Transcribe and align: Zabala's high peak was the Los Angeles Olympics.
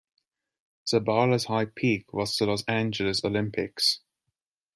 Zabala's 0.87 1.45
high 1.45 1.65
peak 1.65 2.11
was 2.11 2.35
the 2.35 2.47
Los 2.47 2.63
Angeles 2.63 3.23
Olympics. 3.23 3.99